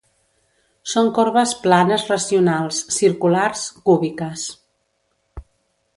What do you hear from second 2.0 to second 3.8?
racionals, circulars,